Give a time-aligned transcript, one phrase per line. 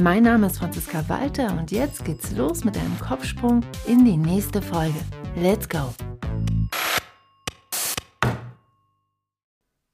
[0.00, 4.62] Mein Name ist Franziska Walter und jetzt geht's los mit einem Kopfsprung in die nächste
[4.62, 4.98] Folge.
[5.34, 5.92] Let's go!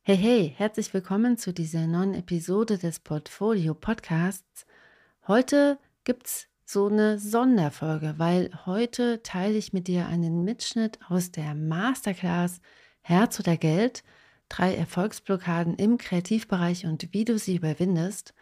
[0.02, 4.66] Hey, hey, herzlich willkommen zu dieser neuen Episode des Portfolio Podcasts.
[5.26, 11.54] Heute gibt's so eine Sonderfolge, weil heute teile ich mit dir einen Mitschnitt aus der
[11.54, 12.60] Masterclass
[13.00, 14.04] Herz oder Geld,
[14.50, 18.34] drei Erfolgsblockaden im Kreativbereich und wie du sie überwindest.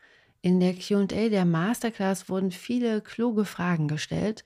[0.43, 4.45] In der QA der Masterclass wurden viele kluge Fragen gestellt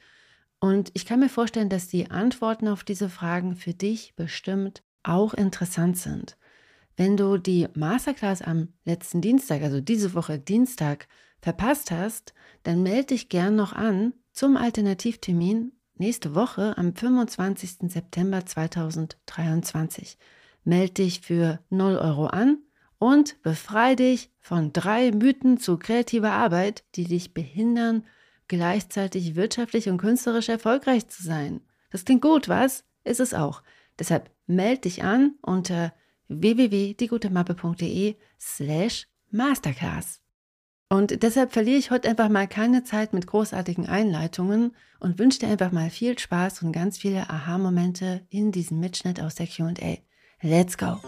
[0.61, 5.33] und ich kann mir vorstellen, dass die Antworten auf diese Fragen für dich bestimmt auch
[5.33, 6.37] interessant sind.
[6.97, 11.09] Wenn du die Masterclass am letzten Dienstag, also diese Woche Dienstag,
[11.41, 17.91] verpasst hast, dann melde dich gern noch an zum Alternativtermin nächste Woche am 25.
[17.91, 20.19] September 2023.
[20.65, 22.59] Melde dich für 0 Euro an
[22.99, 28.05] und befreie dich von drei Mythen zu kreativer Arbeit, die dich behindern,
[28.49, 31.61] gleichzeitig wirtschaftlich und künstlerisch erfolgreich zu sein.
[31.91, 32.85] Das klingt gut, was?
[33.05, 33.63] Ist es auch.
[33.99, 35.93] Deshalb melde dich an unter
[36.29, 40.21] www.diegutemappe.de slash masterclass.
[40.89, 45.49] Und deshalb verliere ich heute einfach mal keine Zeit mit großartigen Einleitungen und wünsche dir
[45.49, 49.99] einfach mal viel Spaß und ganz viele Aha-Momente in diesem Mitschnitt aus der QA.
[50.43, 50.99] Let's go!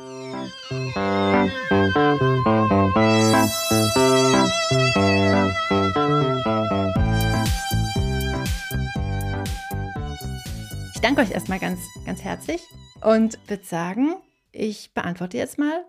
[10.95, 12.63] Ich danke euch erstmal ganz, ganz herzlich
[13.03, 14.17] und würde sagen,
[14.51, 15.85] ich beantworte jetzt mal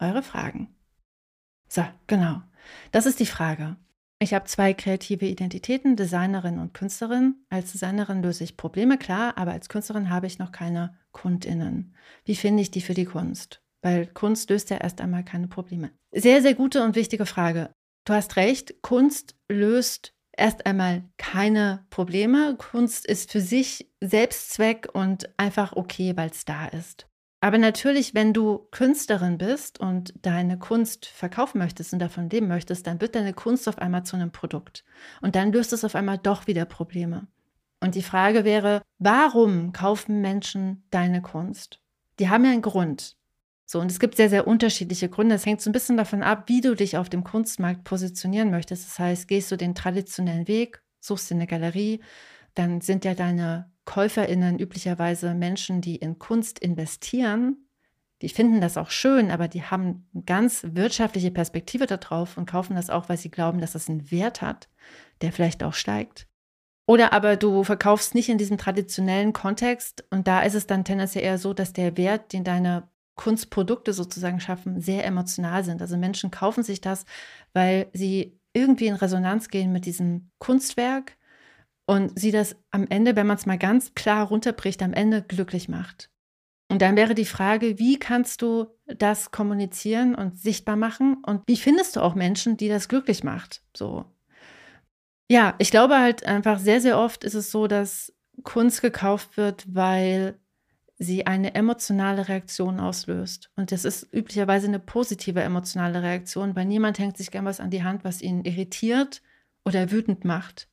[0.00, 0.74] eure Fragen.
[1.68, 2.42] So, genau.
[2.90, 3.76] Das ist die Frage.
[4.22, 7.36] Ich habe zwei kreative Identitäten, Designerin und Künstlerin.
[7.48, 11.96] Als Designerin löse ich Probleme, klar, aber als Künstlerin habe ich noch keine KundInnen.
[12.26, 13.62] Wie finde ich die für die Kunst?
[13.80, 15.90] Weil Kunst löst ja erst einmal keine Probleme.
[16.12, 17.70] Sehr, sehr gute und wichtige Frage.
[18.04, 22.56] Du hast recht, Kunst löst erst einmal keine Probleme.
[22.58, 27.09] Kunst ist für sich Selbstzweck und einfach okay, weil es da ist.
[27.40, 32.86] Aber natürlich, wenn du Künstlerin bist und deine Kunst verkaufen möchtest und davon leben möchtest,
[32.86, 34.84] dann wird deine Kunst auf einmal zu einem Produkt.
[35.22, 37.26] Und dann löst es auf einmal doch wieder Probleme.
[37.80, 41.80] Und die Frage wäre, warum kaufen Menschen deine Kunst?
[42.18, 43.16] Die haben ja einen Grund.
[43.64, 45.36] So, und es gibt sehr, sehr unterschiedliche Gründe.
[45.36, 48.86] Es hängt so ein bisschen davon ab, wie du dich auf dem Kunstmarkt positionieren möchtest.
[48.86, 52.00] Das heißt, gehst du den traditionellen Weg, suchst dir eine Galerie,
[52.60, 57.66] dann sind ja deine KäuferInnen üblicherweise Menschen, die in Kunst investieren.
[58.22, 62.76] Die finden das auch schön, aber die haben eine ganz wirtschaftliche Perspektive darauf und kaufen
[62.76, 64.68] das auch, weil sie glauben, dass das einen Wert hat,
[65.22, 66.28] der vielleicht auch steigt.
[66.86, 71.24] Oder aber du verkaufst nicht in diesem traditionellen Kontext und da ist es dann tendenziell
[71.24, 75.80] eher so, dass der Wert, den deine Kunstprodukte sozusagen schaffen, sehr emotional sind.
[75.80, 77.06] Also Menschen kaufen sich das,
[77.54, 81.16] weil sie irgendwie in Resonanz gehen mit diesem Kunstwerk
[81.90, 85.68] und sie das am Ende, wenn man es mal ganz klar runterbricht, am Ende glücklich
[85.68, 86.08] macht.
[86.70, 91.56] Und dann wäre die Frage, wie kannst du das kommunizieren und sichtbar machen und wie
[91.56, 93.64] findest du auch Menschen, die das glücklich macht?
[93.76, 94.04] So.
[95.28, 98.12] Ja, ich glaube halt einfach sehr, sehr oft ist es so, dass
[98.44, 100.38] Kunst gekauft wird, weil
[100.96, 103.50] sie eine emotionale Reaktion auslöst.
[103.56, 107.70] Und das ist üblicherweise eine positive emotionale Reaktion, weil niemand hängt sich gern was an
[107.70, 109.22] die Hand, was ihn irritiert
[109.64, 110.69] oder wütend macht.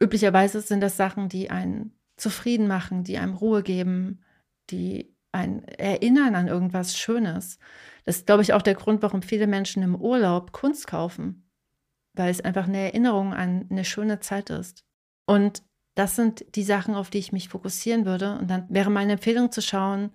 [0.00, 4.22] Üblicherweise sind das Sachen, die einen zufrieden machen, die einem Ruhe geben,
[4.70, 7.58] die ein Erinnern an irgendwas Schönes.
[8.04, 11.48] Das ist, glaube ich, auch der Grund, warum viele Menschen im Urlaub Kunst kaufen,
[12.14, 14.84] weil es einfach eine Erinnerung an eine schöne Zeit ist.
[15.26, 15.62] Und
[15.94, 18.38] das sind die Sachen, auf die ich mich fokussieren würde.
[18.38, 20.10] Und dann wäre meine Empfehlung zu schauen,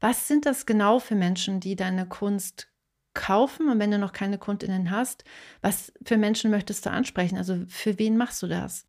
[0.00, 2.68] was sind das genau für Menschen, die deine Kunst
[3.14, 3.68] kaufen?
[3.68, 5.24] Und wenn du noch keine Kundinnen hast,
[5.60, 7.38] was für Menschen möchtest du ansprechen?
[7.38, 8.86] Also für wen machst du das?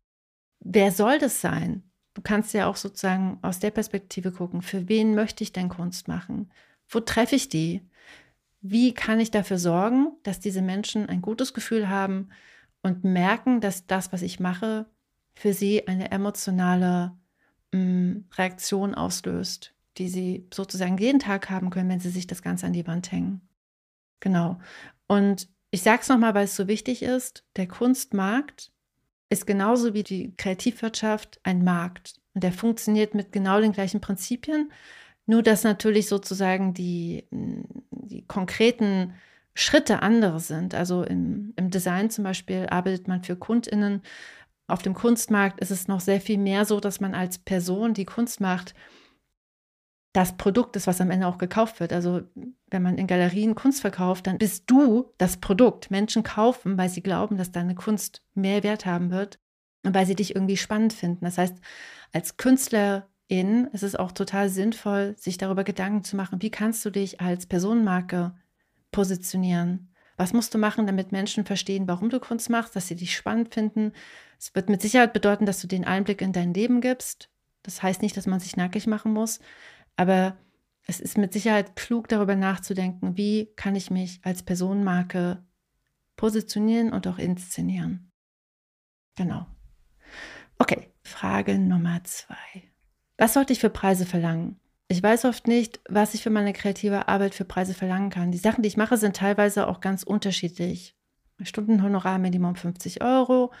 [0.64, 1.84] Wer soll das sein?
[2.14, 6.08] Du kannst ja auch sozusagen aus der Perspektive gucken, für wen möchte ich denn Kunst
[6.08, 6.50] machen?
[6.88, 7.88] Wo treffe ich die?
[8.60, 12.30] Wie kann ich dafür sorgen, dass diese Menschen ein gutes Gefühl haben
[12.82, 14.86] und merken, dass das, was ich mache,
[15.34, 17.12] für sie eine emotionale
[17.72, 22.42] mh, mm, Reaktion auslöst, die sie sozusagen jeden Tag haben können, wenn sie sich das
[22.42, 23.40] Ganze an die Wand hängen.
[24.20, 24.58] Genau.
[25.06, 28.72] Und ich sage es nochmal, weil es so wichtig ist, der Kunstmarkt
[29.28, 32.20] ist genauso wie die Kreativwirtschaft ein Markt.
[32.34, 34.72] und der funktioniert mit genau den gleichen Prinzipien.
[35.26, 39.14] Nur dass natürlich sozusagen die, die konkreten
[39.54, 40.74] Schritte andere sind.
[40.74, 44.02] Also im, im Design zum Beispiel arbeitet man für KundInnen.
[44.66, 48.04] Auf dem Kunstmarkt ist es noch sehr viel mehr so, dass man als Person, die
[48.04, 48.74] Kunst macht,
[50.14, 51.92] das Produkt ist, was am Ende auch gekauft wird.
[51.92, 52.22] Also
[52.70, 55.90] wenn man in Galerien Kunst verkauft, dann bist du das Produkt.
[55.90, 59.40] Menschen kaufen, weil sie glauben, dass deine Kunst mehr Wert haben wird
[59.82, 61.24] und weil sie dich irgendwie spannend finden.
[61.24, 61.56] Das heißt,
[62.12, 66.90] als Künstlerin ist es auch total sinnvoll, sich darüber Gedanken zu machen, wie kannst du
[66.90, 68.36] dich als Personenmarke
[68.92, 69.90] positionieren?
[70.16, 73.52] Was musst du machen, damit Menschen verstehen, warum du Kunst machst, dass sie dich spannend
[73.52, 73.90] finden?
[74.38, 77.30] Es wird mit Sicherheit bedeuten, dass du den Einblick in dein Leben gibst.
[77.64, 79.40] Das heißt nicht, dass man sich nackig machen muss,
[79.96, 80.36] aber
[80.86, 85.42] es ist mit Sicherheit klug, darüber nachzudenken, wie kann ich mich als Personenmarke
[86.16, 88.10] positionieren und auch inszenieren.
[89.16, 89.46] Genau.
[90.58, 92.62] Okay, Frage Nummer zwei.
[93.16, 94.60] Was sollte ich für Preise verlangen?
[94.88, 98.30] Ich weiß oft nicht, was ich für meine kreative Arbeit für Preise verlangen kann.
[98.30, 100.96] Die Sachen, die ich mache, sind teilweise auch ganz unterschiedlich.
[101.42, 103.52] Stundenhonorar Minimum 50 Euro,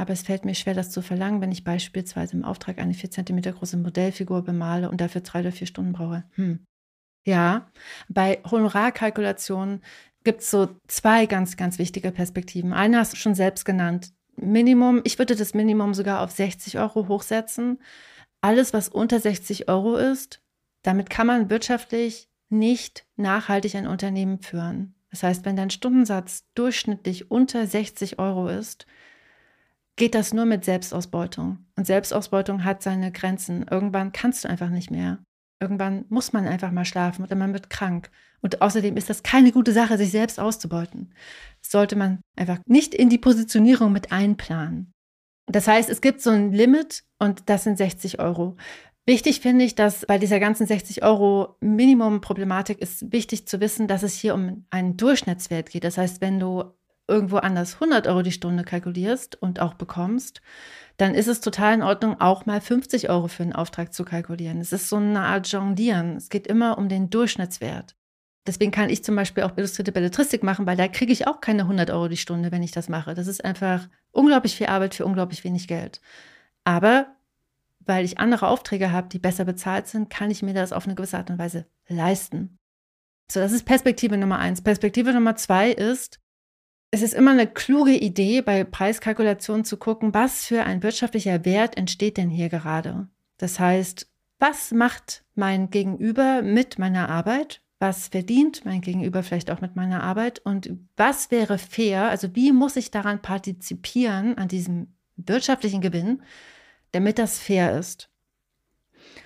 [0.00, 3.10] aber es fällt mir schwer, das zu verlangen, wenn ich beispielsweise im Auftrag eine 4
[3.10, 6.24] cm große Modellfigur bemale und dafür drei oder vier Stunden brauche.
[6.36, 6.60] Hm.
[7.26, 7.70] Ja,
[8.08, 9.82] bei Honorarkalkulationen
[10.24, 12.72] gibt es so zwei ganz, ganz wichtige Perspektiven.
[12.72, 14.14] Eine hast du schon selbst genannt.
[14.36, 17.78] Minimum, ich würde das Minimum sogar auf 60 Euro hochsetzen.
[18.40, 20.40] Alles, was unter 60 Euro ist,
[20.82, 24.94] damit kann man wirtschaftlich nicht nachhaltig ein Unternehmen führen.
[25.10, 28.86] Das heißt, wenn dein Stundensatz durchschnittlich unter 60 Euro ist,
[30.00, 31.58] geht das nur mit Selbstausbeutung.
[31.76, 33.66] Und Selbstausbeutung hat seine Grenzen.
[33.70, 35.18] Irgendwann kannst du einfach nicht mehr.
[35.60, 38.10] Irgendwann muss man einfach mal schlafen oder man wird krank.
[38.40, 41.12] Und außerdem ist das keine gute Sache, sich selbst auszubeuten.
[41.60, 44.90] Das sollte man einfach nicht in die Positionierung mit einplanen.
[45.48, 48.56] Das heißt, es gibt so ein Limit und das sind 60 Euro.
[49.04, 54.02] Wichtig finde ich, dass bei dieser ganzen 60 Euro Minimum-Problematik ist wichtig zu wissen, dass
[54.02, 55.84] es hier um einen Durchschnittswert geht.
[55.84, 56.72] Das heißt, wenn du
[57.10, 60.40] irgendwo anders 100 Euro die Stunde kalkulierst und auch bekommst,
[60.96, 64.60] dann ist es total in Ordnung, auch mal 50 Euro für einen Auftrag zu kalkulieren.
[64.60, 66.16] Es ist so eine Art Jonglieren.
[66.16, 67.96] Es geht immer um den Durchschnittswert.
[68.46, 71.62] Deswegen kann ich zum Beispiel auch illustrierte Belletristik machen, weil da kriege ich auch keine
[71.62, 73.14] 100 Euro die Stunde, wenn ich das mache.
[73.14, 76.00] Das ist einfach unglaublich viel Arbeit für unglaublich wenig Geld.
[76.64, 77.06] Aber
[77.80, 80.94] weil ich andere Aufträge habe, die besser bezahlt sind, kann ich mir das auf eine
[80.94, 82.58] gewisse Art und Weise leisten.
[83.30, 84.62] So, das ist Perspektive Nummer eins.
[84.62, 86.20] Perspektive Nummer zwei ist,
[86.90, 91.76] es ist immer eine kluge Idee, bei Preiskalkulationen zu gucken, was für ein wirtschaftlicher Wert
[91.76, 93.08] entsteht denn hier gerade.
[93.38, 94.08] Das heißt,
[94.40, 97.62] was macht mein Gegenüber mit meiner Arbeit?
[97.78, 100.40] Was verdient mein Gegenüber vielleicht auch mit meiner Arbeit?
[100.40, 102.08] Und was wäre fair?
[102.08, 106.22] Also wie muss ich daran partizipieren, an diesem wirtschaftlichen Gewinn,
[106.92, 108.09] damit das fair ist?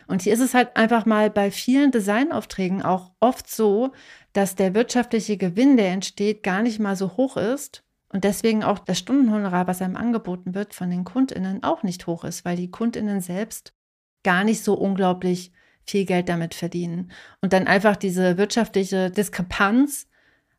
[0.06, 3.92] Und hier ist es halt einfach mal bei vielen Designaufträgen auch oft so,
[4.32, 8.78] dass der wirtschaftliche Gewinn, der entsteht, gar nicht mal so hoch ist und deswegen auch
[8.78, 12.70] das Stundenhonorar, was einem angeboten wird von den Kundinnen, auch nicht hoch ist, weil die
[12.70, 13.74] Kundinnen selbst
[14.22, 15.52] gar nicht so unglaublich
[15.86, 17.10] viel Geld damit verdienen
[17.42, 20.08] und dann einfach diese wirtschaftliche Diskrepanz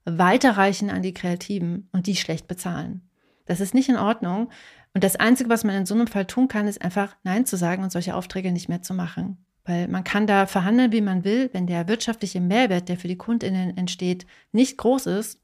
[0.06, 3.10] weiterreichen an die Kreativen und die schlecht bezahlen.
[3.46, 4.52] Das ist nicht in Ordnung.
[4.96, 7.58] Und das Einzige, was man in so einem Fall tun kann, ist einfach Nein zu
[7.58, 9.46] sagen und solche Aufträge nicht mehr zu machen.
[9.66, 13.18] Weil man kann da verhandeln, wie man will, wenn der wirtschaftliche Mehrwert, der für die
[13.18, 15.42] Kundinnen entsteht, nicht groß ist.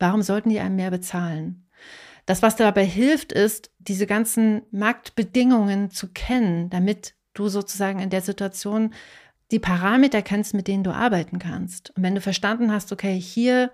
[0.00, 1.68] Warum sollten die einem mehr bezahlen?
[2.26, 8.22] Das, was dabei hilft, ist, diese ganzen Marktbedingungen zu kennen, damit du sozusagen in der
[8.22, 8.92] Situation
[9.52, 11.90] die Parameter kennst, mit denen du arbeiten kannst.
[11.96, 13.70] Und wenn du verstanden hast, okay, hier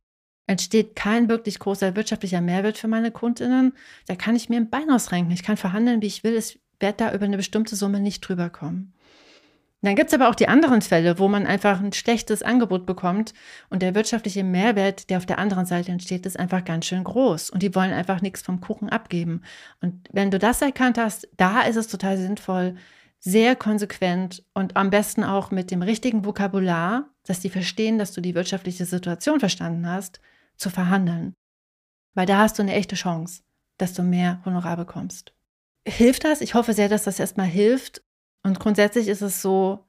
[0.47, 3.73] entsteht kein wirklich großer wirtschaftlicher Mehrwert für meine Kundinnen,
[4.07, 5.33] da kann ich mir ein Bein ausrenken.
[5.33, 6.37] Ich kann verhandeln, wie ich will.
[6.37, 8.93] Es wird da über eine bestimmte Summe nicht drüber kommen.
[9.85, 13.35] Dann gibt es aber auch die anderen Fälle, wo man einfach ein schlechtes Angebot bekommt
[13.69, 17.51] und der wirtschaftliche Mehrwert, der auf der anderen Seite entsteht, ist einfach ganz schön groß
[17.51, 19.43] und die wollen einfach nichts vom Kuchen abgeben.
[19.83, 22.77] Und wenn du das erkannt hast, da ist es total sinnvoll,
[23.19, 28.23] sehr konsequent und am besten auch mit dem richtigen Vokabular, dass die verstehen, dass du
[28.23, 30.19] die wirtschaftliche Situation verstanden hast,
[30.57, 31.35] zu verhandeln.
[32.15, 33.43] Weil da hast du eine echte Chance,
[33.79, 35.35] dass du mehr Honorar bekommst.
[35.87, 36.41] Hilft das?
[36.41, 38.03] Ich hoffe sehr, dass das erstmal hilft.
[38.43, 39.85] Und grundsätzlich ist es so,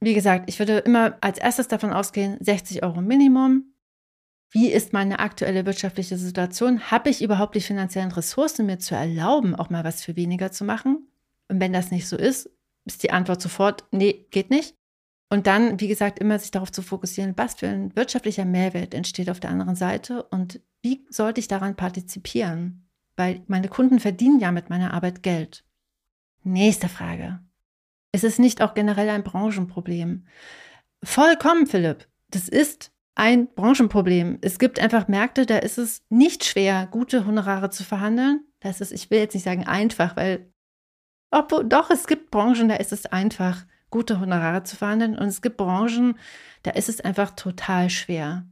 [0.00, 3.72] wie gesagt, ich würde immer als erstes davon ausgehen, 60 Euro Minimum.
[4.50, 6.90] Wie ist meine aktuelle wirtschaftliche Situation?
[6.90, 10.64] Habe ich überhaupt die finanziellen Ressourcen, mir zu erlauben, auch mal was für weniger zu
[10.64, 11.08] machen?
[11.48, 12.50] Und wenn das nicht so ist,
[12.84, 14.74] ist die Antwort sofort, nee, geht nicht.
[15.32, 19.30] Und dann, wie gesagt, immer sich darauf zu fokussieren, was für ein wirtschaftlicher Mehrwert entsteht
[19.30, 22.86] auf der anderen Seite und wie sollte ich daran partizipieren?
[23.16, 25.64] Weil meine Kunden verdienen ja mit meiner Arbeit Geld.
[26.44, 27.40] nächste Frage.
[28.14, 30.26] Ist es nicht auch generell ein Branchenproblem?
[31.02, 32.06] Vollkommen, Philipp.
[32.28, 34.36] Das ist ein Branchenproblem.
[34.42, 38.44] Es gibt einfach Märkte, da ist es nicht schwer, gute Honorare zu verhandeln.
[38.60, 40.52] Das ist, ich will jetzt nicht sagen einfach, weil
[41.30, 45.16] obwohl, doch, es gibt Branchen, da ist es einfach, gute Honorare zu verhandeln.
[45.16, 46.18] Und es gibt Branchen,
[46.64, 48.44] da ist es einfach total schwer.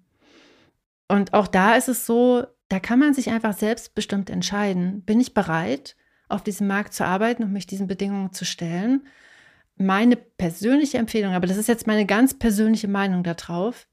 [1.08, 5.02] Und auch da ist es so, da kann man sich einfach selbstbestimmt entscheiden.
[5.02, 5.96] Bin ich bereit,
[6.28, 9.08] auf diesem Markt zu arbeiten und mich diesen Bedingungen zu stellen?
[9.76, 13.88] Meine persönliche Empfehlung, aber das ist jetzt meine ganz persönliche Meinung darauf.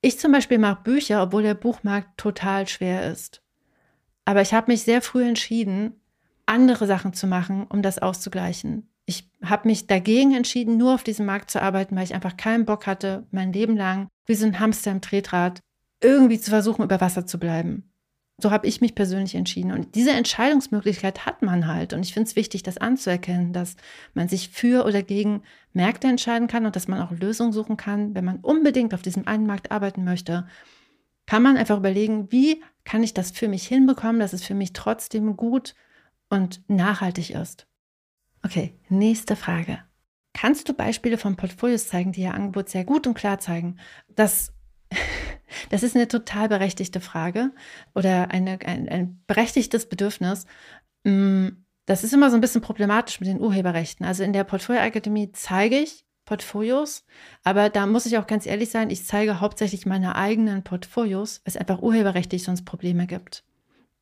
[0.00, 3.42] Ich zum Beispiel mag Bücher, obwohl der Buchmarkt total schwer ist.
[4.24, 6.00] Aber ich habe mich sehr früh entschieden,
[6.46, 8.88] andere Sachen zu machen, um das auszugleichen.
[9.10, 12.64] Ich habe mich dagegen entschieden, nur auf diesem Markt zu arbeiten, weil ich einfach keinen
[12.64, 15.58] Bock hatte, mein Leben lang wie so ein Hamster im Tretrad
[16.00, 17.92] irgendwie zu versuchen, über Wasser zu bleiben.
[18.40, 19.72] So habe ich mich persönlich entschieden.
[19.72, 21.92] Und diese Entscheidungsmöglichkeit hat man halt.
[21.92, 23.74] Und ich finde es wichtig, das anzuerkennen, dass
[24.14, 28.14] man sich für oder gegen Märkte entscheiden kann und dass man auch Lösungen suchen kann.
[28.14, 30.46] Wenn man unbedingt auf diesem einen Markt arbeiten möchte,
[31.26, 34.72] kann man einfach überlegen, wie kann ich das für mich hinbekommen, dass es für mich
[34.72, 35.74] trotzdem gut
[36.28, 37.66] und nachhaltig ist.
[38.44, 39.78] Okay, nächste Frage.
[40.32, 43.78] Kannst du Beispiele von Portfolios zeigen, die ihr Angebot sehr gut und klar zeigen?
[44.08, 44.52] Das,
[45.70, 47.52] das ist eine total berechtigte Frage
[47.94, 50.46] oder eine, ein, ein berechtigtes Bedürfnis.
[51.04, 51.48] Mm,
[51.86, 54.06] das ist immer so ein bisschen problematisch mit den Urheberrechten.
[54.06, 57.04] Also in der Portfolioakademie zeige ich Portfolios,
[57.42, 61.50] aber da muss ich auch ganz ehrlich sein, ich zeige hauptsächlich meine eigenen Portfolios, weil
[61.50, 63.42] es einfach urheberrechtlich sonst Probleme gibt.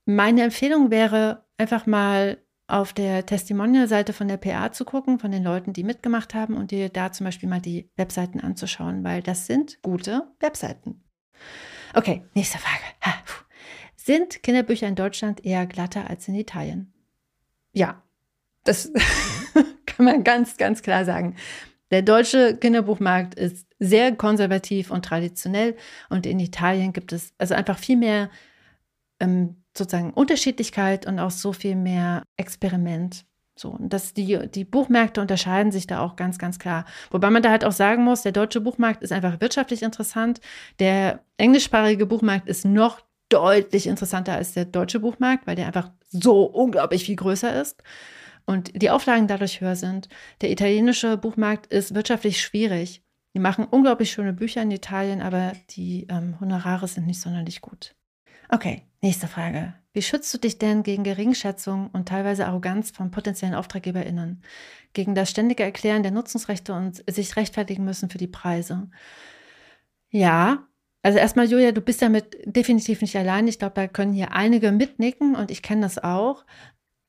[0.05, 5.43] Meine Empfehlung wäre einfach mal auf der Testimonial-Seite von der PA zu gucken, von den
[5.43, 9.47] Leuten, die mitgemacht haben und dir da zum Beispiel mal die Webseiten anzuschauen, weil das
[9.47, 11.03] sind gute Webseiten.
[11.95, 12.83] Okay, nächste Frage.
[13.03, 13.15] Ha,
[13.97, 16.93] sind Kinderbücher in Deutschland eher glatter als in Italien?
[17.73, 18.03] Ja,
[18.65, 18.93] das
[19.87, 21.37] kann man ganz, ganz klar sagen.
[21.91, 25.75] Der deutsche Kinderbuchmarkt ist sehr konservativ und traditionell
[26.11, 28.29] und in Italien gibt es also einfach viel mehr
[29.21, 33.25] ähm, sozusagen Unterschiedlichkeit und auch so viel mehr Experiment.
[33.57, 36.85] So, und das, die, die Buchmärkte unterscheiden sich da auch ganz, ganz klar.
[37.11, 40.41] Wobei man da halt auch sagen muss, der deutsche Buchmarkt ist einfach wirtschaftlich interessant.
[40.79, 46.45] Der englischsprachige Buchmarkt ist noch deutlich interessanter als der deutsche Buchmarkt, weil der einfach so
[46.45, 47.83] unglaublich viel größer ist
[48.47, 50.09] und die Auflagen dadurch höher sind.
[50.41, 53.03] Der italienische Buchmarkt ist wirtschaftlich schwierig.
[53.35, 57.95] Die machen unglaublich schöne Bücher in Italien, aber die ähm, Honorare sind nicht sonderlich gut.
[58.49, 59.75] Okay, nächste Frage.
[59.93, 64.43] Wie schützt du dich denn gegen Geringschätzung und teilweise Arroganz von potenziellen AuftraggeberInnen?
[64.93, 68.91] Gegen das ständige Erklären der Nutzungsrechte und sich rechtfertigen müssen für die Preise?
[70.11, 70.69] Ja,
[71.03, 73.49] also erstmal, Julia, du bist damit definitiv nicht allein.
[73.49, 76.45] Ich glaube, da können hier einige mitnicken und ich kenne das auch.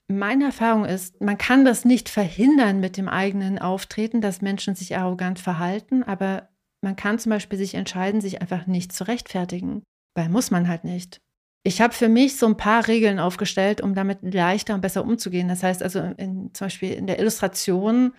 [0.08, 4.98] Meine Erfahrung ist, man kann das nicht verhindern mit dem eigenen Auftreten, dass Menschen sich
[4.98, 6.50] arrogant verhalten, aber
[6.81, 9.84] man kann zum Beispiel sich entscheiden, sich einfach nicht zu rechtfertigen,
[10.15, 11.22] weil muss man halt nicht.
[11.63, 15.50] Ich habe für mich so ein paar Regeln aufgestellt, um damit leichter und besser umzugehen.
[15.50, 18.13] Das heißt also in, zum Beispiel in der Illustration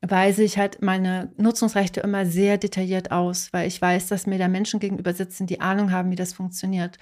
[0.00, 4.48] weise ich halt meine Nutzungsrechte immer sehr detailliert aus, weil ich weiß, dass mir da
[4.48, 6.98] Menschen gegenüber sitzen, die Ahnung haben, wie das funktioniert.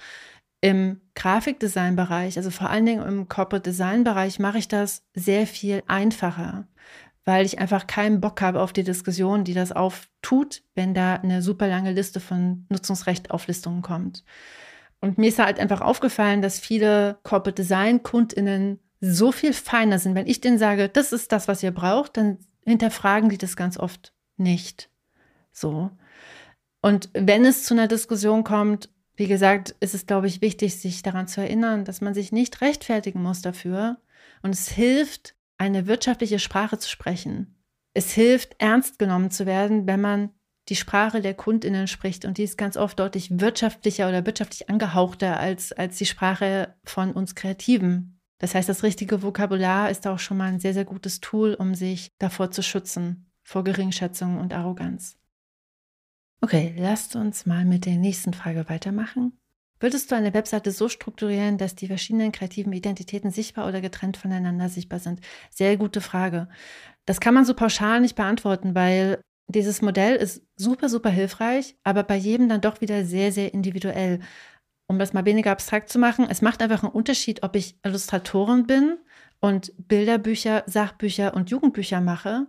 [0.61, 6.67] Im Grafikdesign-Bereich, also vor allen Dingen im Corporate Design-Bereich, mache ich das sehr viel einfacher,
[7.25, 11.41] weil ich einfach keinen Bock habe auf die Diskussion, die das auftut, wenn da eine
[11.41, 14.23] super lange Liste von Nutzungsrechtauflistungen kommt.
[15.05, 20.15] Und mir ist halt einfach aufgefallen, dass viele Corporate Design KundInnen so viel feiner sind.
[20.15, 23.77] Wenn ich denen sage, das ist das, was ihr braucht, dann hinterfragen die das ganz
[23.77, 24.89] oft nicht.
[25.51, 25.91] So.
[26.81, 31.03] Und wenn es zu einer Diskussion kommt, wie gesagt, ist es, glaube ich, wichtig, sich
[31.03, 33.99] daran zu erinnern, dass man sich nicht rechtfertigen muss dafür.
[34.41, 37.63] Und es hilft, eine wirtschaftliche Sprache zu sprechen.
[37.93, 40.31] Es hilft, ernst genommen zu werden, wenn man
[40.69, 45.39] die Sprache der KundInnen spricht und die ist ganz oft deutlich wirtschaftlicher oder wirtschaftlich angehauchter
[45.39, 48.19] als, als die Sprache von uns Kreativen.
[48.39, 51.75] Das heißt, das richtige Vokabular ist auch schon mal ein sehr, sehr gutes Tool, um
[51.75, 55.17] sich davor zu schützen, vor Geringschätzung und Arroganz.
[56.41, 59.37] Okay, lasst uns mal mit der nächsten Frage weitermachen.
[59.79, 64.69] Würdest du eine Webseite so strukturieren, dass die verschiedenen kreativen Identitäten sichtbar oder getrennt voneinander
[64.69, 65.21] sichtbar sind?
[65.49, 66.47] Sehr gute Frage.
[67.05, 72.03] Das kann man so pauschal nicht beantworten, weil dieses Modell ist super, super hilfreich, aber
[72.03, 74.19] bei jedem dann doch wieder sehr, sehr individuell.
[74.87, 78.67] Um das mal weniger abstrakt zu machen, es macht einfach einen Unterschied, ob ich Illustratorin
[78.67, 78.97] bin
[79.39, 82.47] und Bilderbücher, Sachbücher und Jugendbücher mache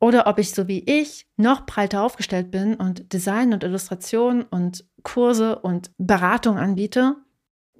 [0.00, 4.84] oder ob ich so wie ich noch breiter aufgestellt bin und Design und Illustration und
[5.02, 7.16] Kurse und Beratung anbiete.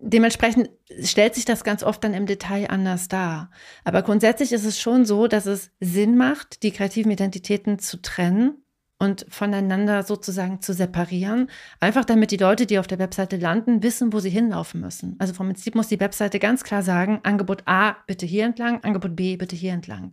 [0.01, 0.71] Dementsprechend
[1.03, 3.51] stellt sich das ganz oft dann im Detail anders dar.
[3.85, 8.63] Aber grundsätzlich ist es schon so, dass es Sinn macht, die kreativen Identitäten zu trennen
[8.99, 11.51] und voneinander sozusagen zu separieren.
[11.81, 15.17] Einfach damit die Leute, die auf der Webseite landen, wissen, wo sie hinlaufen müssen.
[15.19, 19.17] Also vom Prinzip muss die Webseite ganz klar sagen, Angebot A bitte hier entlang, Angebot
[19.17, 20.13] B bitte hier entlang.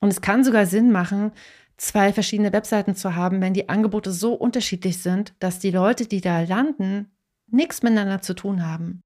[0.00, 1.32] Und es kann sogar Sinn machen,
[1.78, 6.20] zwei verschiedene Webseiten zu haben, wenn die Angebote so unterschiedlich sind, dass die Leute, die
[6.20, 7.10] da landen,
[7.50, 9.02] nichts miteinander zu tun haben.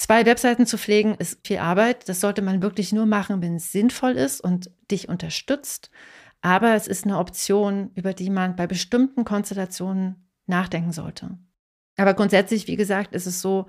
[0.00, 2.08] Zwei Webseiten zu pflegen ist viel Arbeit.
[2.08, 5.90] Das sollte man wirklich nur machen, wenn es sinnvoll ist und dich unterstützt.
[6.40, 11.36] Aber es ist eine Option, über die man bei bestimmten Konstellationen nachdenken sollte.
[11.98, 13.66] Aber grundsätzlich, wie gesagt, ist es so,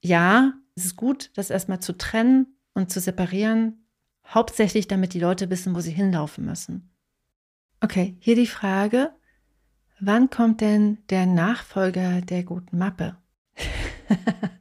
[0.00, 3.84] ja, es ist gut, das erstmal zu trennen und zu separieren,
[4.28, 6.88] hauptsächlich damit die Leute wissen, wo sie hinlaufen müssen.
[7.80, 9.10] Okay, hier die Frage,
[9.98, 13.16] wann kommt denn der Nachfolger der guten Mappe?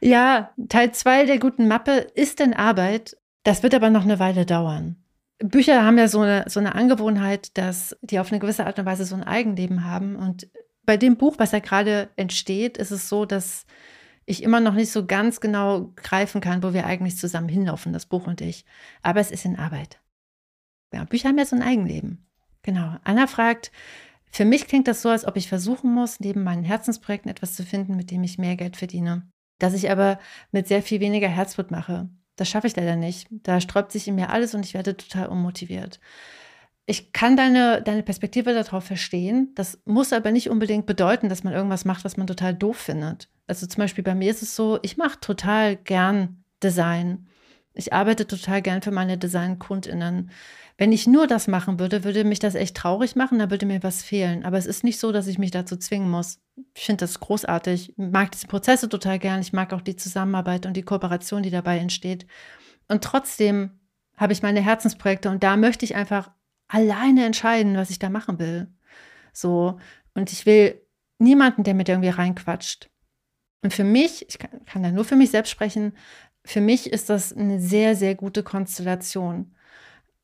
[0.00, 4.46] ja, Teil 2 der guten Mappe ist in Arbeit, das wird aber noch eine Weile
[4.46, 4.96] dauern.
[5.38, 8.86] Bücher haben ja so eine, so eine Angewohnheit, dass die auf eine gewisse Art und
[8.86, 10.16] Weise so ein Eigenleben haben.
[10.16, 10.48] Und
[10.84, 13.66] bei dem Buch, was ja gerade entsteht, ist es so, dass
[14.24, 18.06] ich immer noch nicht so ganz genau greifen kann, wo wir eigentlich zusammen hinlaufen, das
[18.06, 18.64] Buch und ich.
[19.02, 20.00] Aber es ist in Arbeit.
[20.92, 22.26] Ja, Bücher haben ja so ein Eigenleben.
[22.62, 22.96] Genau.
[23.04, 23.70] Anna fragt,
[24.32, 27.64] für mich klingt das so, als ob ich versuchen muss, neben meinen Herzensprojekten etwas zu
[27.64, 29.30] finden, mit dem ich mehr Geld verdiene.
[29.58, 30.18] Dass ich aber
[30.52, 32.08] mit sehr viel weniger Herzblut mache.
[32.36, 33.28] Das schaffe ich leider nicht.
[33.30, 36.00] Da sträubt sich in mir alles und ich werde total unmotiviert.
[36.84, 39.50] Ich kann deine, deine Perspektive darauf verstehen.
[39.56, 43.28] Das muss aber nicht unbedingt bedeuten, dass man irgendwas macht, was man total doof findet.
[43.48, 47.26] Also zum Beispiel bei mir ist es so, ich mache total gern Design.
[47.76, 50.30] Ich arbeite total gern für meine Design-KundInnen.
[50.78, 53.82] Wenn ich nur das machen würde, würde mich das echt traurig machen, da würde mir
[53.82, 54.44] was fehlen.
[54.44, 56.38] Aber es ist nicht so, dass ich mich dazu zwingen muss.
[56.74, 57.90] Ich finde das großartig.
[57.90, 59.40] Ich mag diese Prozesse total gern.
[59.40, 62.26] Ich mag auch die Zusammenarbeit und die Kooperation, die dabei entsteht.
[62.88, 63.78] Und trotzdem
[64.16, 66.30] habe ich meine Herzensprojekte und da möchte ich einfach
[66.68, 68.68] alleine entscheiden, was ich da machen will.
[69.32, 69.78] So.
[70.14, 70.80] Und ich will
[71.18, 72.90] niemanden, der mit irgendwie reinquatscht.
[73.62, 75.94] Und für mich, ich kann, kann da nur für mich selbst sprechen,
[76.46, 79.52] für mich ist das eine sehr, sehr gute Konstellation.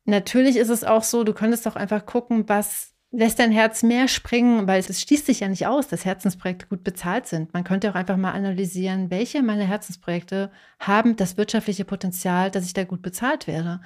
[0.04, 4.08] Natürlich ist es auch so, du könntest doch einfach gucken, was lässt dein Herz mehr
[4.08, 7.52] springen, weil es schließt sich ja nicht aus, dass Herzensprojekte gut bezahlt sind.
[7.52, 12.72] Man könnte auch einfach mal analysieren, welche meiner Herzensprojekte haben das wirtschaftliche Potenzial, dass ich
[12.72, 13.80] da gut bezahlt werde.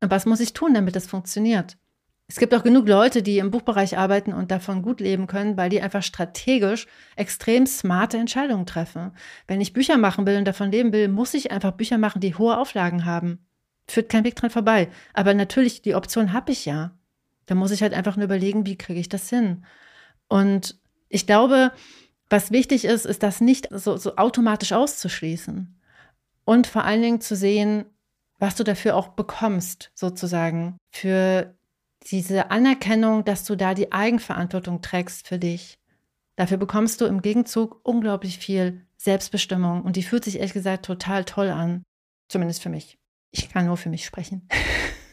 [0.00, 1.76] Und was muss ich tun, damit das funktioniert?
[2.30, 5.68] Es gibt auch genug Leute, die im Buchbereich arbeiten und davon gut leben können, weil
[5.68, 9.12] die einfach strategisch extrem smarte Entscheidungen treffen.
[9.46, 12.36] Wenn ich Bücher machen will und davon leben will, muss ich einfach Bücher machen, die
[12.36, 13.44] hohe Auflagen haben
[13.90, 14.88] führt kein Weg dran vorbei.
[15.12, 16.96] Aber natürlich, die Option habe ich ja.
[17.46, 19.64] Da muss ich halt einfach nur überlegen, wie kriege ich das hin.
[20.28, 21.72] Und ich glaube,
[22.28, 25.80] was wichtig ist, ist das nicht so, so automatisch auszuschließen.
[26.44, 27.86] Und vor allen Dingen zu sehen,
[28.38, 31.54] was du dafür auch bekommst, sozusagen, für
[32.06, 35.78] diese Anerkennung, dass du da die Eigenverantwortung trägst für dich.
[36.36, 41.24] Dafür bekommst du im Gegenzug unglaublich viel Selbstbestimmung und die fühlt sich ehrlich gesagt total
[41.24, 41.82] toll an.
[42.28, 42.98] Zumindest für mich.
[43.30, 44.48] Ich kann nur für mich sprechen.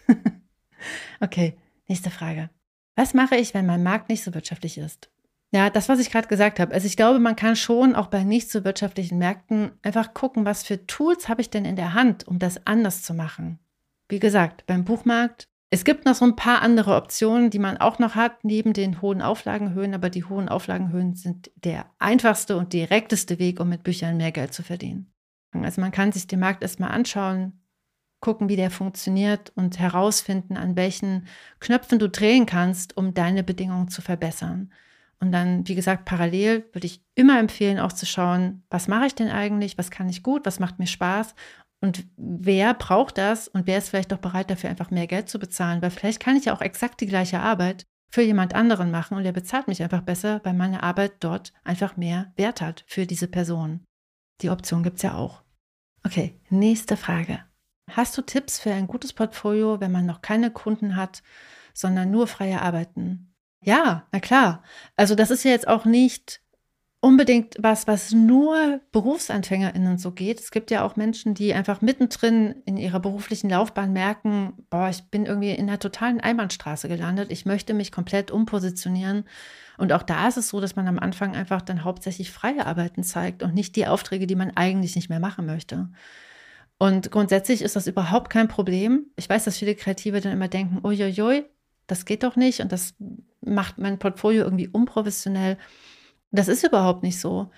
[1.19, 2.49] okay, nächste Frage.
[2.95, 5.09] Was mache ich, wenn mein Markt nicht so wirtschaftlich ist?
[5.51, 6.73] Ja, das, was ich gerade gesagt habe.
[6.73, 10.63] Also ich glaube, man kann schon auch bei nicht so wirtschaftlichen Märkten einfach gucken, was
[10.63, 13.59] für Tools habe ich denn in der Hand, um das anders zu machen.
[14.09, 15.47] Wie gesagt, beim Buchmarkt.
[15.69, 19.01] Es gibt noch so ein paar andere Optionen, die man auch noch hat, neben den
[19.01, 24.15] hohen Auflagenhöhen, aber die hohen Auflagenhöhen sind der einfachste und direkteste Weg, um mit Büchern
[24.15, 25.11] mehr Geld zu verdienen.
[25.51, 27.59] Also man kann sich den Markt erstmal anschauen,
[28.21, 31.27] gucken, wie der funktioniert und herausfinden, an welchen
[31.59, 34.71] Knöpfen du drehen kannst, um deine Bedingungen zu verbessern.
[35.19, 39.15] Und dann, wie gesagt, parallel würde ich immer empfehlen, auch zu schauen, was mache ich
[39.15, 41.33] denn eigentlich, was kann ich gut, was macht mir Spaß
[41.79, 45.39] und wer braucht das und wer ist vielleicht auch bereit dafür einfach mehr Geld zu
[45.39, 49.17] bezahlen, weil vielleicht kann ich ja auch exakt die gleiche Arbeit für jemand anderen machen
[49.17, 53.05] und der bezahlt mich einfach besser, weil meine Arbeit dort einfach mehr Wert hat für
[53.05, 53.83] diese Person.
[54.41, 55.43] Die Option gibt es ja auch.
[56.03, 57.43] Okay, nächste Frage.
[57.91, 61.21] Hast du Tipps für ein gutes Portfolio, wenn man noch keine Kunden hat,
[61.73, 63.33] sondern nur freie Arbeiten?
[63.61, 64.63] Ja, na klar.
[64.95, 66.41] Also das ist ja jetzt auch nicht
[66.99, 70.39] unbedingt was, was nur BerufsanfängerInnen so geht.
[70.39, 75.03] Es gibt ja auch Menschen, die einfach mittendrin in ihrer beruflichen Laufbahn merken, boah, ich
[75.03, 77.31] bin irgendwie in einer totalen Einbahnstraße gelandet.
[77.31, 79.25] Ich möchte mich komplett umpositionieren.
[79.77, 83.03] Und auch da ist es so, dass man am Anfang einfach dann hauptsächlich freie Arbeiten
[83.03, 85.89] zeigt und nicht die Aufträge, die man eigentlich nicht mehr machen möchte.
[86.79, 89.05] Und grundsätzlich ist das überhaupt kein Problem.
[89.15, 91.45] Ich weiß, dass viele Kreative dann immer denken, uiuiui,
[91.85, 92.95] das geht doch nicht und das
[93.41, 95.57] macht mein Portfolio irgendwie unprofessionell.
[96.31, 97.49] Das ist überhaupt nicht so.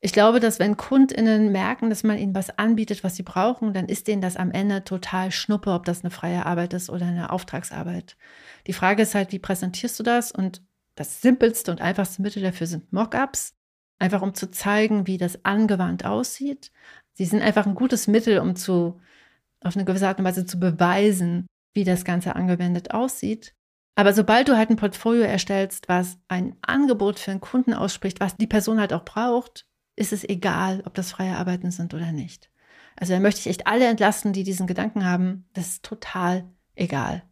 [0.00, 3.86] Ich glaube, dass wenn KundInnen merken, dass man ihnen was anbietet, was sie brauchen, dann
[3.86, 7.30] ist denen das am Ende total schnuppe, ob das eine freie Arbeit ist oder eine
[7.30, 8.16] Auftragsarbeit.
[8.68, 10.30] Die Frage ist halt, wie präsentierst du das?
[10.30, 10.62] Und
[10.94, 13.54] das simpelste und einfachste Mittel dafür sind Mockups,
[13.98, 16.70] einfach um zu zeigen, wie das angewandt aussieht.
[17.14, 19.00] Sie sind einfach ein gutes Mittel, um zu,
[19.62, 23.54] auf eine gewisse Art und Weise zu beweisen, wie das Ganze angewendet aussieht.
[23.98, 28.36] Aber sobald du halt ein Portfolio erstellst, was ein Angebot für einen Kunden ausspricht, was
[28.36, 32.48] die Person halt auch braucht, ist es egal, ob das freie Arbeiten sind oder nicht.
[32.94, 35.46] Also da möchte ich echt alle entlasten, die diesen Gedanken haben.
[35.52, 37.24] Das ist total egal.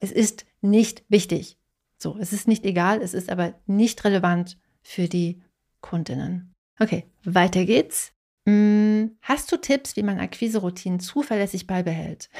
[0.00, 1.58] Es ist nicht wichtig.
[1.96, 5.44] So, es ist nicht egal, es ist aber nicht relevant für die
[5.80, 6.56] Kundinnen.
[6.80, 8.12] Okay, weiter geht's.
[8.48, 12.30] Hm, hast du Tipps, wie man Akquise-Routinen zuverlässig beibehält?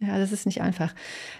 [0.00, 0.94] Ja, das ist nicht einfach.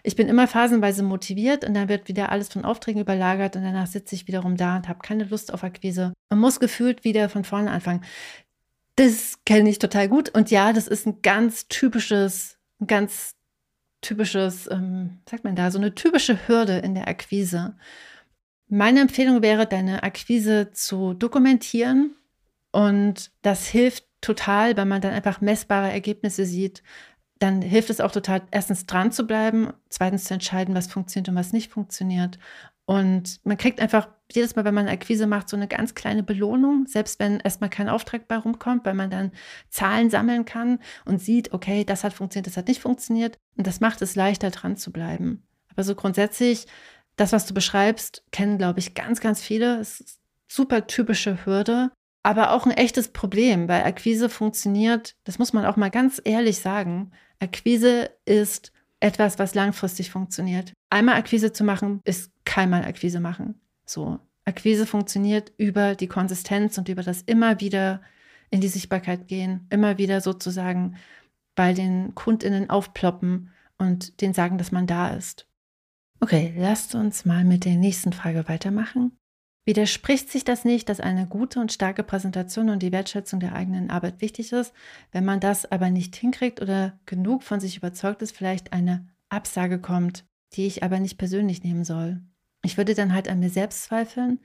[0.05, 3.87] Ich bin immer phasenweise motiviert und dann wird wieder alles von Aufträgen überlagert und danach
[3.87, 7.45] sitze ich wiederum da und habe keine Lust auf Akquise und muss gefühlt wieder von
[7.45, 8.05] vorne anfangen.
[8.97, 13.35] Das kenne ich total gut und ja, das ist ein ganz typisches, ein ganz
[14.01, 17.77] typisches, ähm, sagt man da, so eine typische Hürde in der Akquise.
[18.69, 22.15] Meine Empfehlung wäre, deine Akquise zu dokumentieren
[22.71, 26.83] und das hilft total, weil man dann einfach messbare Ergebnisse sieht,
[27.39, 31.35] dann hilft es auch total, erstens dran zu bleiben, zweitens zu entscheiden, was funktioniert und
[31.35, 32.39] was nicht funktioniert.
[32.87, 36.23] Und man kriegt einfach jedes Mal, wenn man eine Akquise macht, so eine ganz kleine
[36.23, 39.33] Belohnung, selbst wenn erstmal kein Auftrag bei rumkommt, weil man dann
[39.71, 43.39] Zahlen sammeln kann und sieht, okay, das hat funktioniert, das hat nicht funktioniert.
[43.57, 45.47] Und das macht es leichter, dran zu bleiben.
[45.71, 46.67] Aber so grundsätzlich,
[47.17, 49.79] das, was du beschreibst, kennen, glaube ich, ganz, ganz viele.
[49.79, 51.91] Es ist super typische Hürde,
[52.25, 56.59] aber auch ein echtes Problem, weil Akquise funktioniert, das muss man auch mal ganz ehrlich
[56.59, 60.73] sagen, Akquise ist etwas, was langfristig funktioniert.
[60.89, 63.61] Einmal Akquise zu machen, ist keinmal Akquise machen.
[63.85, 64.19] So.
[64.47, 68.01] Akquise funktioniert über die Konsistenz und über das immer wieder
[68.51, 70.97] in die Sichtbarkeit gehen, immer wieder sozusagen
[71.55, 75.47] bei den KundInnen aufploppen und denen sagen, dass man da ist.
[76.21, 79.13] Okay, lasst uns mal mit der nächsten Frage weitermachen.
[79.67, 83.91] Widerspricht sich das nicht, dass eine gute und starke Präsentation und die Wertschätzung der eigenen
[83.91, 84.75] Arbeit wichtig ist?
[85.11, 89.79] Wenn man das aber nicht hinkriegt oder genug von sich überzeugt ist, vielleicht eine Absage
[89.81, 92.21] kommt, die ich aber nicht persönlich nehmen soll.
[92.63, 94.41] Ich würde dann halt an mir selbst zweifeln,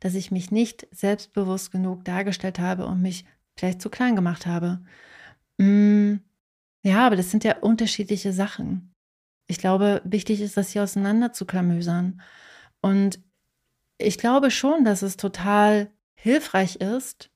[0.00, 3.24] dass ich mich nicht selbstbewusst genug dargestellt habe und mich
[3.56, 4.80] vielleicht zu klein gemacht habe.
[5.58, 6.16] Mm,
[6.82, 8.92] ja, aber das sind ja unterschiedliche Sachen.
[9.46, 12.20] Ich glaube, wichtig ist, das hier auseinander zu klamüsern.
[12.80, 13.20] Und
[13.98, 17.30] ich glaube schon, dass es total hilfreich ist,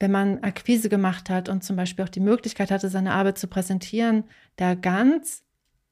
[0.00, 3.48] wenn man Akquise gemacht hat und zum Beispiel auch die Möglichkeit hatte, seine Arbeit zu
[3.48, 4.24] präsentieren,
[4.56, 5.42] da ganz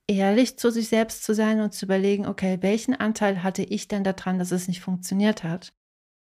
[0.06, 4.04] ehrlich zu sich selbst zu sein und zu überlegen, okay, welchen Anteil hatte ich denn
[4.04, 5.72] daran, dass es nicht funktioniert hat?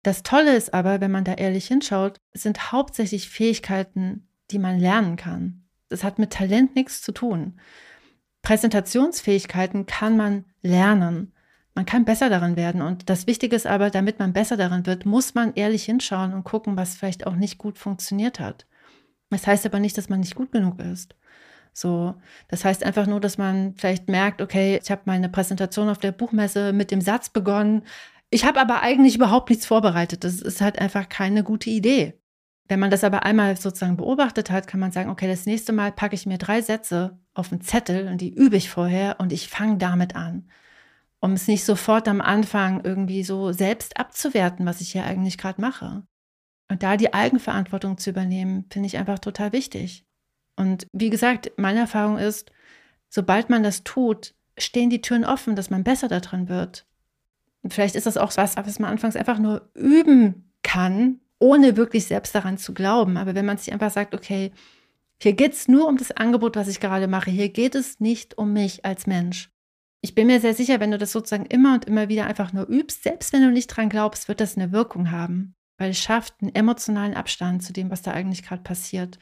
[0.03, 5.15] Das Tolle ist aber, wenn man da ehrlich hinschaut, sind hauptsächlich Fähigkeiten, die man lernen
[5.15, 5.63] kann.
[5.89, 7.60] Das hat mit Talent nichts zu tun.
[8.41, 11.33] Präsentationsfähigkeiten kann man lernen.
[11.75, 12.81] Man kann besser darin werden.
[12.81, 16.43] Und das Wichtige ist aber, damit man besser darin wird, muss man ehrlich hinschauen und
[16.43, 18.67] gucken, was vielleicht auch nicht gut funktioniert hat.
[19.29, 21.15] Das heißt aber nicht, dass man nicht gut genug ist.
[21.73, 22.13] So,
[22.49, 26.12] das heißt einfach nur, dass man vielleicht merkt, okay, ich habe meine Präsentation auf der
[26.12, 27.83] Buchmesse mit dem Satz begonnen.
[28.29, 30.23] Ich habe aber eigentlich überhaupt nichts vorbereitet.
[30.23, 32.19] Das ist halt einfach keine gute Idee.
[32.67, 35.91] Wenn man das aber einmal sozusagen beobachtet hat, kann man sagen, okay, das nächste Mal
[35.91, 39.49] packe ich mir drei Sätze auf einen Zettel und die übe ich vorher und ich
[39.49, 40.47] fange damit an
[41.23, 45.62] um es nicht sofort am Anfang irgendwie so selbst abzuwerten, was ich hier eigentlich gerade
[45.62, 46.03] mache.
[46.69, 50.05] Und da die Eigenverantwortung zu übernehmen, finde ich einfach total wichtig.
[50.57, 52.51] Und wie gesagt, meine Erfahrung ist,
[53.07, 56.86] sobald man das tut, stehen die Türen offen, dass man besser darin wird.
[57.62, 62.03] Und vielleicht ist das auch was, was man anfangs einfach nur üben kann, ohne wirklich
[62.03, 63.15] selbst daran zu glauben.
[63.15, 64.51] Aber wenn man sich einfach sagt, okay,
[65.21, 68.38] hier geht es nur um das Angebot, was ich gerade mache, hier geht es nicht
[68.38, 69.52] um mich als Mensch,
[70.03, 72.67] ich bin mir sehr sicher, wenn du das sozusagen immer und immer wieder einfach nur
[72.67, 76.35] übst, selbst wenn du nicht dran glaubst, wird das eine Wirkung haben, weil es schafft
[76.41, 79.17] einen emotionalen Abstand zu dem, was da eigentlich gerade passiert.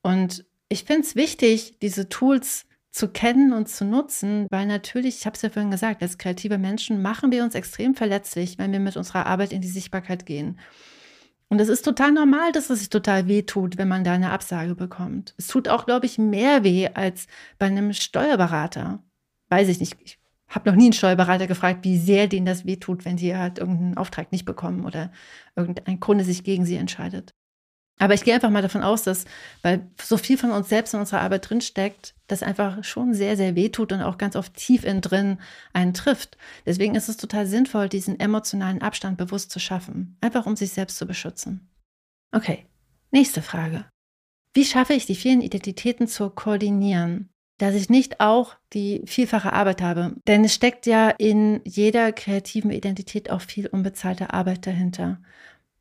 [0.00, 5.26] Und ich finde es wichtig, diese Tools zu kennen und zu nutzen, weil natürlich, ich
[5.26, 8.80] habe es ja vorhin gesagt, als kreative Menschen machen wir uns extrem verletzlich, wenn wir
[8.80, 10.58] mit unserer Arbeit in die Sichtbarkeit gehen.
[11.48, 14.30] Und es ist total normal, dass es sich total weh tut, wenn man da eine
[14.30, 15.34] Absage bekommt.
[15.36, 17.26] Es tut auch, glaube ich, mehr weh als
[17.58, 19.02] bei einem Steuerberater
[19.48, 23.04] weiß ich nicht, ich habe noch nie einen Steuerberater gefragt, wie sehr denen das wehtut,
[23.04, 25.10] wenn sie halt irgendeinen Auftrag nicht bekommen oder
[25.56, 27.32] irgendein Kunde sich gegen sie entscheidet.
[27.98, 29.24] Aber ich gehe einfach mal davon aus, dass,
[29.62, 33.56] weil so viel von uns selbst in unserer Arbeit drinsteckt, das einfach schon sehr, sehr
[33.56, 35.38] wehtut und auch ganz oft tief innen drin
[35.72, 36.36] einen trifft.
[36.66, 40.98] Deswegen ist es total sinnvoll, diesen emotionalen Abstand bewusst zu schaffen, einfach um sich selbst
[40.98, 41.70] zu beschützen.
[42.32, 42.66] Okay,
[43.12, 43.86] nächste Frage.
[44.52, 47.30] Wie schaffe ich die vielen Identitäten zu koordinieren?
[47.58, 50.14] Dass ich nicht auch die vielfache Arbeit habe.
[50.26, 55.20] Denn es steckt ja in jeder kreativen Identität auch viel unbezahlte Arbeit dahinter.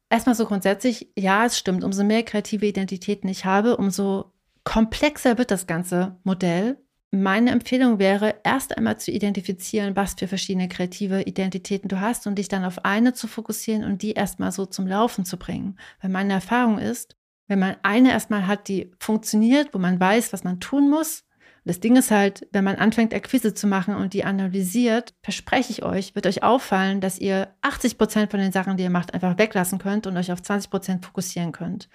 [0.09, 4.31] Erstmal so grundsätzlich, ja, es stimmt, umso mehr kreative Identitäten ich habe, umso
[4.63, 6.77] komplexer wird das ganze Modell.
[7.11, 12.35] Meine Empfehlung wäre, erst einmal zu identifizieren, was für verschiedene kreative Identitäten du hast und
[12.35, 15.77] dich dann auf eine zu fokussieren und die erstmal so zum Laufen zu bringen.
[16.01, 17.15] Weil meine Erfahrung ist,
[17.47, 21.24] wenn man eine erstmal hat, die funktioniert, wo man weiß, was man tun muss,
[21.65, 25.83] das Ding ist halt, wenn man anfängt, Akquise zu machen und die analysiert, verspreche ich
[25.83, 29.37] euch, wird euch auffallen, dass ihr 80 Prozent von den Sachen, die ihr macht, einfach
[29.37, 31.89] weglassen könnt und euch auf 20 Prozent fokussieren könnt.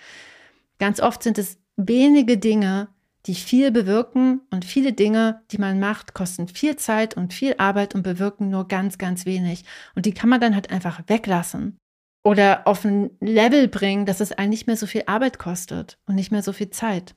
[0.79, 2.89] Ganz oft sind es wenige Dinge,
[3.27, 7.95] die viel bewirken und viele Dinge, die man macht, kosten viel Zeit und viel Arbeit
[7.95, 9.65] und bewirken nur ganz, ganz wenig.
[9.95, 11.79] Und die kann man dann halt einfach weglassen
[12.25, 16.15] oder auf ein Level bringen, dass es einen nicht mehr so viel Arbeit kostet und
[16.15, 17.15] nicht mehr so viel Zeit.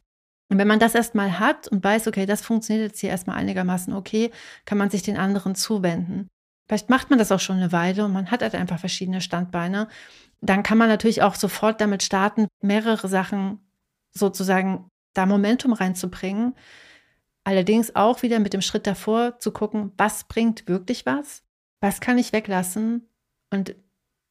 [0.53, 3.91] Und wenn man das erstmal hat und weiß, okay, das funktioniert jetzt hier erstmal einigermaßen
[3.91, 4.29] okay,
[4.65, 6.27] kann man sich den anderen zuwenden.
[6.67, 9.87] Vielleicht macht man das auch schon eine Weile und man hat halt einfach verschiedene Standbeine.
[10.41, 13.61] Dann kann man natürlich auch sofort damit starten, mehrere Sachen
[14.11, 16.53] sozusagen da Momentum reinzubringen.
[17.43, 21.41] Allerdings auch wieder mit dem Schritt davor zu gucken, was bringt wirklich was?
[21.81, 23.09] Was kann ich weglassen?
[23.49, 23.75] Und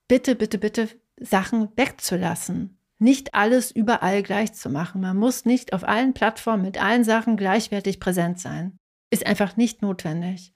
[0.06, 2.78] bitte, bitte, bitte Sachen wegzulassen.
[3.02, 5.00] Nicht alles überall gleich zu machen.
[5.00, 8.78] Man muss nicht auf allen Plattformen mit allen Sachen gleichwertig präsent sein.
[9.10, 10.54] Ist einfach nicht notwendig.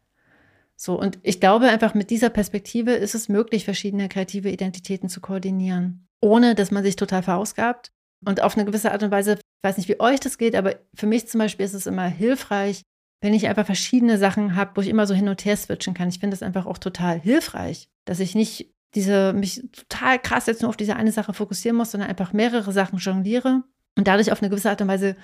[0.77, 5.21] So, und ich glaube einfach mit dieser Perspektive ist es möglich, verschiedene kreative Identitäten zu
[5.21, 7.91] koordinieren, ohne dass man sich total verausgabt
[8.25, 10.77] und auf eine gewisse Art und Weise ich weiß nicht, wie euch das geht, aber
[10.95, 12.83] für mich zum Beispiel ist es immer hilfreich,
[13.21, 16.11] wenn ich einfach verschiedene Sachen habe, wo ich immer so hin und her switchen kann.
[16.11, 20.63] Ich finde das einfach auch total hilfreich, dass ich nicht diese, mich total krass jetzt
[20.63, 23.63] nur auf diese eine Sache fokussieren muss, sondern einfach mehrere Sachen jongliere
[23.97, 25.17] und dadurch auf eine gewisse Art und Weise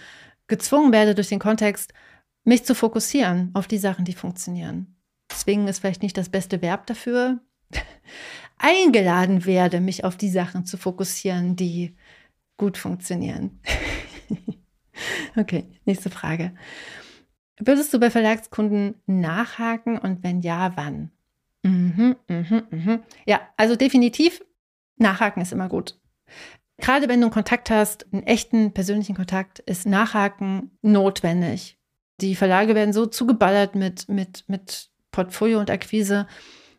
[0.46, 1.92] gezwungen werde, durch den Kontext,
[2.44, 4.96] mich zu fokussieren auf die Sachen, die funktionieren.
[5.28, 7.40] Zwingen ist vielleicht nicht das beste Verb dafür.
[8.58, 11.96] Eingeladen werde, mich auf die Sachen zu fokussieren, die
[12.58, 13.60] gut funktionieren.
[15.36, 16.54] okay, nächste Frage.
[17.58, 21.10] Würdest du bei Verlagskunden nachhaken und wenn ja, wann?
[21.62, 23.02] Mhm, mhm, mhm.
[23.26, 24.42] Ja, also definitiv,
[24.96, 25.98] nachhaken ist immer gut.
[26.78, 31.78] Gerade wenn du einen Kontakt hast, einen echten persönlichen Kontakt, ist Nachhaken notwendig.
[32.20, 36.26] Die Verlage werden so zugeballert mit, mit, mit Portfolio und Akquise.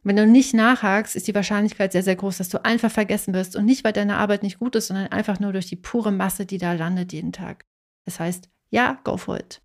[0.03, 3.55] Wenn du nicht nachhakst, ist die Wahrscheinlichkeit sehr, sehr groß, dass du einfach vergessen wirst.
[3.55, 6.45] Und nicht, weil deine Arbeit nicht gut ist, sondern einfach nur durch die pure Masse,
[6.45, 7.65] die da landet jeden Tag.
[8.05, 9.61] Das heißt, ja, go for it.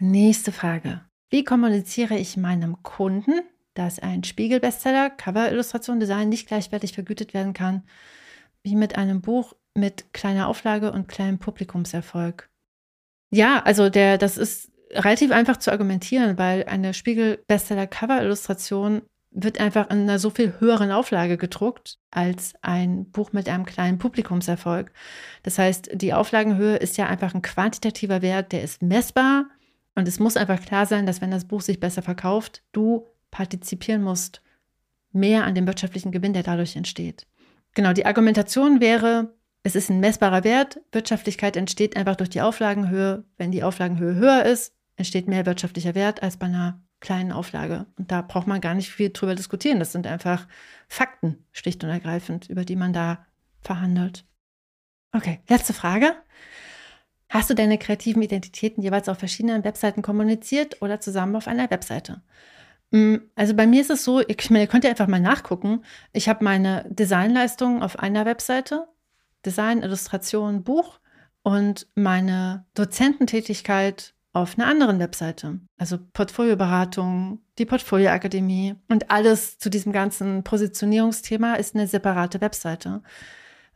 [0.00, 1.02] Nächste Frage.
[1.30, 3.42] Wie kommuniziere ich meinem Kunden,
[3.78, 7.84] dass ein Spiegel-Bestseller, Cover-Illustration, Design nicht gleichwertig vergütet werden kann,
[8.62, 12.48] wie mit einem Buch mit kleiner Auflage und kleinem Publikumserfolg?
[13.30, 20.00] Ja, also der, das ist relativ einfach zu argumentieren, weil eine Spiegel-Bestseller-Cover-Illustration wird einfach in
[20.00, 24.90] einer so viel höheren Auflage gedruckt als ein Buch mit einem kleinen Publikumserfolg.
[25.42, 29.44] Das heißt, die Auflagenhöhe ist ja einfach ein quantitativer Wert, der ist messbar
[29.94, 34.02] und es muss einfach klar sein, dass wenn das Buch sich besser verkauft, du partizipieren
[34.02, 34.42] musst
[35.12, 37.26] mehr an dem wirtschaftlichen Gewinn, der dadurch entsteht.
[37.74, 43.24] Genau, die Argumentation wäre, es ist ein messbarer Wert, Wirtschaftlichkeit entsteht einfach durch die Auflagenhöhe.
[43.36, 47.86] Wenn die Auflagenhöhe höher ist, entsteht mehr wirtschaftlicher Wert als bei einer kleinen Auflage.
[47.96, 49.78] Und da braucht man gar nicht viel drüber diskutieren.
[49.78, 50.48] Das sind einfach
[50.88, 53.26] Fakten, schlicht und ergreifend, über die man da
[53.60, 54.24] verhandelt.
[55.12, 56.14] Okay, letzte Frage.
[57.28, 62.22] Hast du deine kreativen Identitäten jeweils auf verschiedenen Webseiten kommuniziert oder zusammen auf einer Webseite?
[62.90, 65.82] Mm, also bei mir ist es so, ich meine, ihr könnt ja einfach mal nachgucken.
[66.12, 68.88] Ich habe meine Designleistungen auf einer Webseite,
[69.44, 71.00] Design, Illustration, Buch
[71.42, 75.60] und meine Dozententätigkeit auf einer anderen Webseite.
[75.78, 83.02] Also Portfolioberatung, die Portfolioakademie und alles zu diesem ganzen Positionierungsthema ist eine separate Webseite.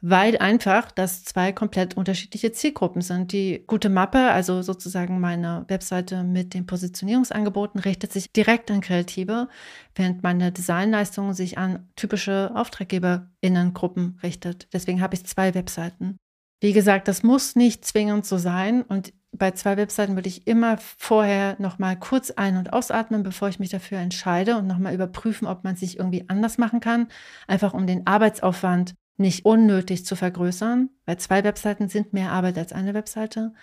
[0.05, 3.31] Weil einfach das zwei komplett unterschiedliche Zielgruppen sind.
[3.31, 9.49] Die gute Mappe, also sozusagen meine Webseite mit den Positionierungsangeboten, richtet sich direkt an Kreative,
[9.95, 14.67] während meine Designleistung sich an typische AuftraggeberInnengruppen richtet.
[14.73, 16.17] Deswegen habe ich zwei Webseiten.
[16.61, 20.79] Wie gesagt, das muss nicht zwingend so sein und bei zwei Webseiten würde ich immer
[20.79, 25.65] vorher nochmal kurz ein- und ausatmen, bevor ich mich dafür entscheide und nochmal überprüfen, ob
[25.65, 27.09] man sich irgendwie anders machen kann,
[27.47, 32.73] einfach um den Arbeitsaufwand nicht unnötig zu vergrößern, weil zwei Webseiten sind mehr Arbeit als
[32.73, 33.55] eine Webseite.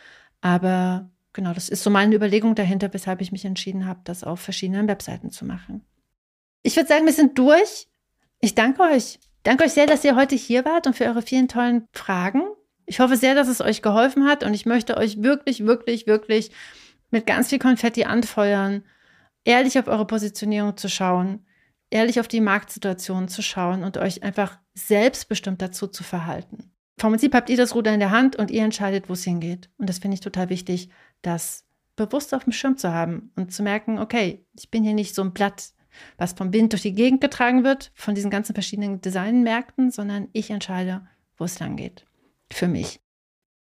[0.42, 4.40] Aber genau, das ist so meine Überlegung dahinter, weshalb ich mich entschieden habe, das auf
[4.40, 5.86] verschiedenen Webseiten zu machen.
[6.64, 7.88] Ich würde sagen, wir sind durch.
[8.40, 9.20] Ich danke euch.
[9.44, 12.42] Danke euch sehr, dass ihr heute hier wart und für eure vielen tollen Fragen.
[12.86, 16.52] Ich hoffe sehr, dass es euch geholfen hat und ich möchte euch wirklich, wirklich, wirklich
[17.12, 18.84] mit ganz viel Konfetti anfeuern,
[19.44, 21.46] ehrlich auf eure Positionierung zu schauen,
[21.90, 26.72] ehrlich auf die Marktsituation zu schauen und euch einfach selbstbestimmt dazu zu verhalten.
[26.98, 29.70] Vom Prinzip habt ihr das Ruder in der Hand und ihr entscheidet, wo es hingeht.
[29.78, 30.90] Und das finde ich total wichtig,
[31.22, 35.16] das bewusst auf dem Schirm zu haben und zu merken, okay, ich bin hier nicht
[35.16, 35.72] so ein Blatt,
[36.18, 40.50] was vom Wind durch die Gegend getragen wird, von diesen ganzen verschiedenen Designmärkten, sondern ich
[40.50, 42.06] entscheide, wo es lang geht.
[42.52, 43.02] Für mich.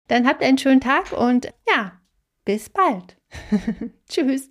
[0.08, 2.00] Dann habt einen schönen Tag und ja,
[2.44, 3.16] bis bald.
[4.08, 4.50] Tschüss.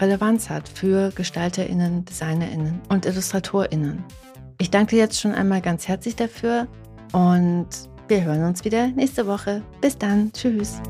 [0.00, 4.04] Relevanz hat für Gestalterinnen, Designerinnen und Illustratorinnen.
[4.58, 6.66] Ich danke dir jetzt schon einmal ganz herzlich dafür
[7.12, 7.68] und
[8.08, 9.62] wir hören uns wieder nächste Woche.
[9.80, 10.32] Bis dann.
[10.32, 10.80] Tschüss.